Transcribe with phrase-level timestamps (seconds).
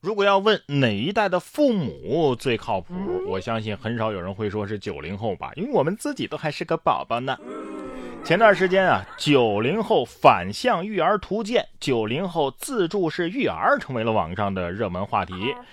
[0.00, 2.94] 如果要问哪一代的父母最靠谱，
[3.26, 7.36] 我相信很少有人会说是九零后吧，因为我们自己都还是个宝宝呢。
[8.28, 15.32] 前段时间啊，九零后反向育儿图鉴、九零后自助式育儿成为了网上的热门话题。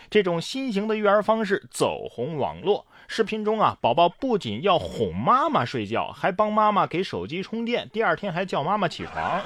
[0.09, 2.85] 这种新型的育儿方式走红网络。
[3.09, 9.41] 视频中啊，宝宝不仅要哄妈妈睡觉，还帮妈妈给手机充电，第二天还叫妈妈起床。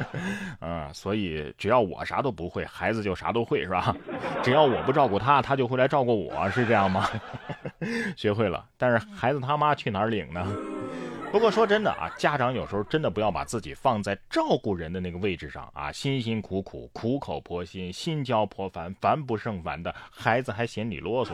[0.60, 3.96] 嗯，所以只要我啥都不会，孩子就啥都会，是吧？
[4.44, 7.08] 只要我不照顾他，他就会来照顾我，是这样吗？
[8.18, 10.46] 学会了，但是孩子他妈去哪儿领呢？
[11.32, 21.30] 不过说真的啊，家长有时候真的不要把自己放在照顾人的那个位置上啊，辛辛苦苦、苦口婆心、心焦婆烦、烦不胜烦的，孩子还嫌你啰嗦，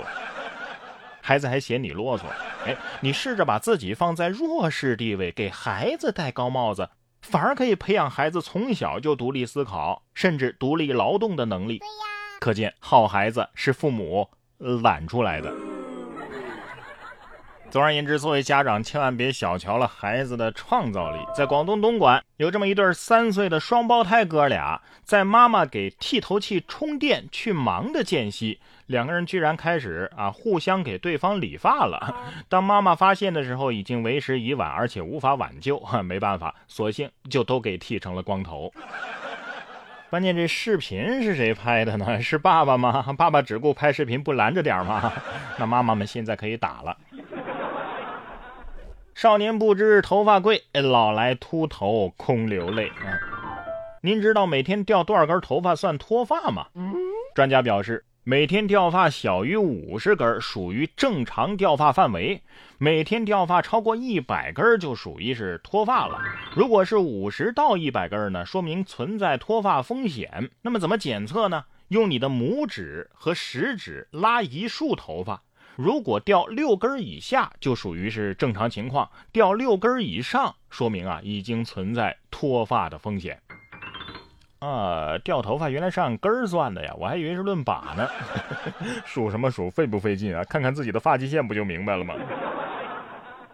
[1.23, 2.25] 孩子还嫌你啰嗦。
[2.67, 6.91] 哎，你试着把自己放在弱势地位，给孩子戴高帽子，
[7.23, 11.79] 反而可以培养孩子从小就独立思考，甚至独立劳动的能力。
[11.79, 11.93] 对呀，
[12.39, 14.29] 可见好孩子是父母
[14.59, 15.51] 懒出来的。
[17.69, 21.19] 总而言之，作为家长，千万别小瞧了孩子的创造力。
[21.35, 32.17] 在广东东莞，有这么一对三岁的双胞胎哥俩，在妈妈给剃头器充电去忙的间隙，两个人居然开始啊互相给对方理发了。
[32.49, 35.79] 当妈妈发现的时候，已经为时已晚，而且无法挽救。
[36.05, 38.73] 没办法，索性就都给剃成了光头。
[40.09, 42.23] 关键这视频是谁拍的呢？
[42.23, 43.05] 是爸爸吗？
[43.19, 45.13] 爸爸只顾拍视频，不拦着点吗？
[45.59, 46.97] 那妈妈们现在可以打了。
[49.17, 53.17] 少年不知头发贵，老来秃头空流泪啊！
[54.03, 56.67] 您知道每天掉多少根头发算脱发吗？
[57.35, 62.43] 专家表示，每天掉发小于五十根属于正常掉发范围，
[62.77, 66.19] 每天掉发超过一百根就属于是脱发了。
[66.55, 70.51] 如果是五十到一百根呢，说明存在脱发风险。
[70.61, 71.65] 那么怎么检测呢？
[71.89, 75.41] 用你的拇指和食指拉一束头发。
[75.77, 83.39] 如果掉六根儿以下，就属于是正常情况；掉六根儿以上，说明啊已经存在脱发的风险。
[84.59, 88.09] 啊，掉头发原来是按根儿算的呀，我还以为是论把呢。
[89.05, 90.43] 数什么数，费不费劲啊？
[90.45, 92.15] 看看自己的发际线不就明白了吗？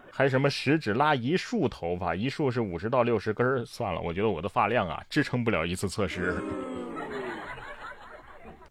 [0.09, 6.41] 还什么食指拉一束头发，一束是五十到六十根儿，算了，我觉得我的发量啊支撑不了一次测试。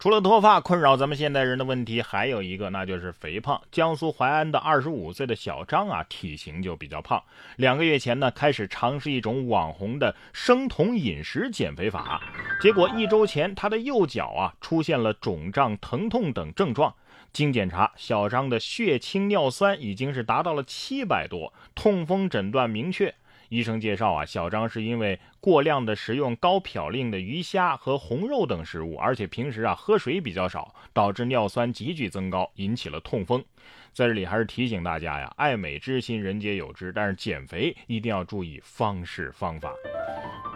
[0.03, 3.63] 除了脱发困扰咱们现代人的问题，还有一个，那就是肥胖。
[3.71, 7.23] 江苏淮安的二十五岁的小张啊，体型就比较胖。
[7.55, 12.21] 两个月前呢，开始尝试一种网红的生酮饮食减肥法，
[12.61, 16.93] 结果一周前他的右脚啊出现了肿胀、疼痛等症状。
[17.33, 23.15] 经检查，小张的血清尿酸已经是达到了七百多，痛风诊断明确。
[23.53, 33.45] 医生介绍啊，小张是因为过量的食用高嘌呤的鱼虾和红肉等食物，而且平时啊喝水比较少，导致尿酸急剧增高，引起了痛风。
[33.93, 39.71] 在这里还是提醒大家呀，爱美之心人皆有之，但是减肥一定要注意方式方法。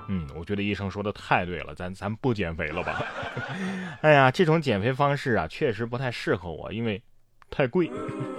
[0.09, 3.05] 嗯，我觉得医生说的太对了，咱咱不减肥了吧？
[4.01, 7.03] 哎呀，这种减肥方式啊，确实不太适合我，因为。
[7.49, 7.89] 太贵，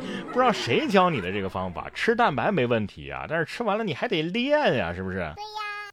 [0.32, 1.90] 不知道谁教你的这个方法。
[1.94, 5.18] 吃蛋白没问题啊，但是吃完了你还得练呀，是不是？
[5.18, 5.36] 对呀。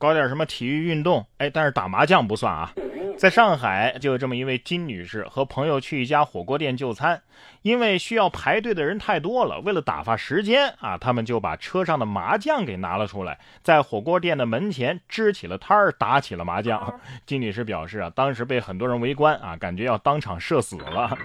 [0.01, 2.71] 搞点什么体育运动，哎，但是打麻将不算啊。
[3.17, 7.23] 在上海就有这么一位金女士和朋友去一家火锅店就餐，
[7.63, 17.01] 因为需要排队的人太多了，为了打发时间啊，他们就把车上的麻将给拿了出来，在火锅店的门前支起了摊儿，打起了麻将。
[17.25, 21.17] 金女士表示啊，当时被很多人围观啊，感觉要当场社死了。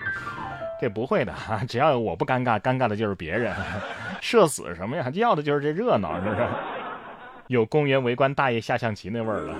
[0.82, 3.54] 这不会的哈，只要我不尴尬，尴尬的就是别人。
[4.22, 5.10] 社死什么呀？
[5.14, 6.48] 要的就是这热闹，是不是？
[7.48, 9.56] 有公园围观大爷下象棋那味儿了。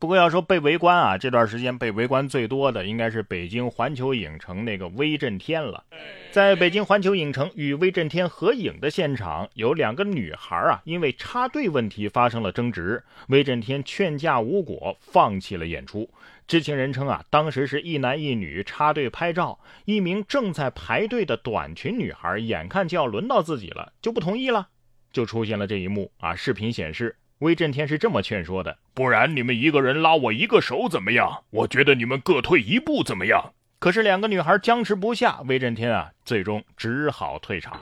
[0.00, 5.84] 不过要说被围观啊，这段时间被围观最多的应该是北京环球影城那个威震天了。
[6.30, 16.08] 在北京环球影城与威震天合影的现场，有两个女孩啊，因为插队问题发生了争执，威震天劝架无果，放弃了演出。
[16.46, 24.68] 知情人称啊，当时是一男一女插队拍照，一名正在排队的短裙女孩眼看就要轮到自己了，就不同意了，
[25.12, 26.36] 就出现了这一幕啊。
[26.36, 27.16] 视频显示。
[27.40, 31.44] 威震天是这么劝说的：“不然你们一个人拉我一个手怎么样？
[31.50, 37.78] 我觉得你们各退一步怎么样？”可是两个女孩僵持不下，威震天啊，最终只好退场。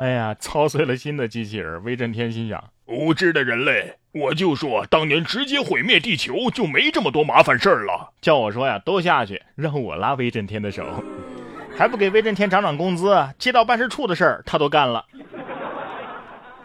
[0.00, 1.84] 哎呀，操碎了心的机器人！
[1.84, 8.14] 威震天心想：无知的人类，我就说当年直接毁灭地球就没这么多麻烦事儿了。
[8.22, 11.04] 叫我说呀，都下去，让我拉威震天的手，
[11.76, 13.14] 还不给威震天涨涨工资？
[13.38, 15.04] 街道办事处的事儿他都干了。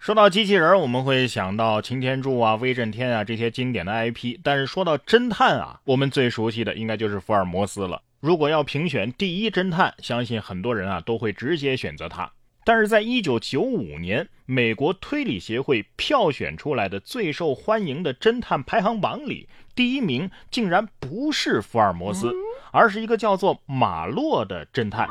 [0.04, 8.02] 说到机器人，我们会想到擎天柱啊、威震天啊这些经典的 IP，但是说到侦探啊，我们最熟悉的应该就是福尔摩斯了。
[8.20, 12.30] 如果要评选第一侦探，相信很多人啊都会直接选择他。
[12.66, 22.30] 但是在一九九五年，美国推理协会票选出来的最受欢迎的侦探排行榜里，第一名竟然不是福尔摩斯，
[22.74, 25.08] 而是一个叫做马洛的侦探。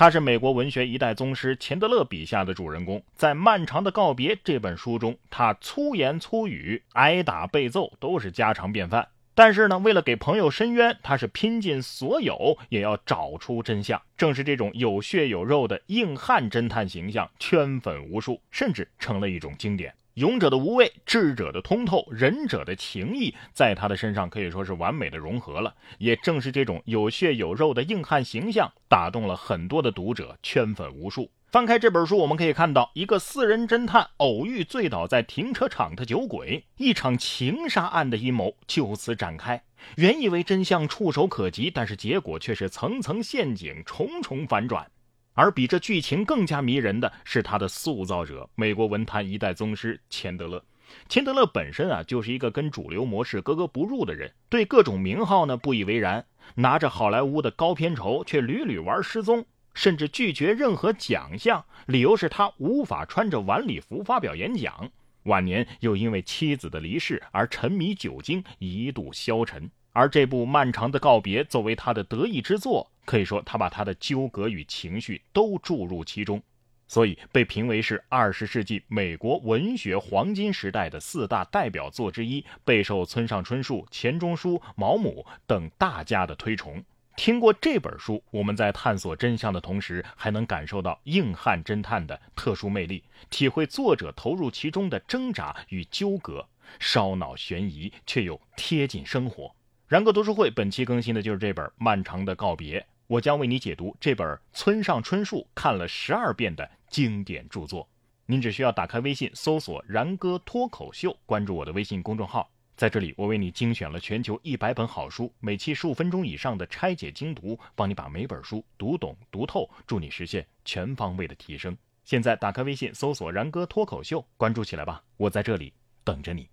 [0.00, 3.02] 他是美国文学一代宗师钱德勒笔下的主人公。
[3.14, 9.06] 在《漫长的告别》这本书中，他粗言粗语、挨打被揍都是家常便饭。
[9.34, 14.00] 但是呢，为了给朋友伸冤，他是拼尽所有也要找出真相。
[14.16, 19.92] 正是这种有血有肉的硬汉侦探形象，圈粉无数，甚至成了一种经典。
[20.20, 25.74] 勇者的无畏，智者的通透，仁者的情谊，在他的身上可以说是完美的融合了。
[25.96, 31.30] 也正是这种有血有肉的硬汉形象，打动了很多的读者，圈粉无数。
[31.50, 39.62] 翻开这本书，我们可以看到一个私人侦探偶遇醉倒在停车场的酒鬼，一场情杀案的阴谋就此展开。
[39.96, 44.86] 原以为真相触手可及，但是结果却是层层陷阱，重重反转。
[45.34, 50.62] 而比这剧情更加迷人的是他的塑造者——美国文坛一代宗师钱德勒。
[51.08, 56.24] 钱德勒本身啊，就是一个跟主流模式格格不入的人，对各种名号呢不以为然，
[56.56, 59.44] 拿着好莱坞的高片酬，却屡屡玩失踪。
[59.72, 64.90] 甚至拒绝任何奖项，理由是他无法穿着晚礼服发表演讲。
[65.24, 69.70] 晚年又因为妻子的离世而沉迷酒精，一度消沉。
[69.92, 76.40] 而这部漫长的告别作为他的得意之作，可以说他把他的纠葛与情绪都注入其中，
[76.86, 86.84] 所以被评为是二十世纪美国文学黄金时代的四大代表作之一，备受村上春树、钱钟书、毛姆等大家的推崇。
[87.16, 96.46] 听过这本书，我们在探索真相的同时，还能感受到硬汉侦探的特殊魅力，体会作者投入其中的挣扎与纠葛，
[96.78, 99.52] 烧脑悬疑却又贴近生活。
[99.88, 102.78] 然哥读书会本期更新的就是这本《漫长的告别》，
[103.10, 107.88] 我将为你解读这本村上春树看了十二遍的经典著作。
[108.24, 112.48] 您只需要打开微信搜索“然哥脱口秀”，关注我的微信公众号。
[112.76, 121.76] 在这里，我为你精选了全球一百本好书，每期十五分钟以上的拆解精读，帮你把每本书读懂读透，助你实现全方位的提升。
[122.04, 125.72] 现在打开微信，搜索“然哥脱口秀”，关注起来吧，我在这里
[126.04, 126.48] 等着你。